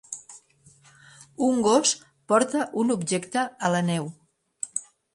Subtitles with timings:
[1.49, 1.93] Un gos
[2.33, 4.13] porta un objecte a la neu.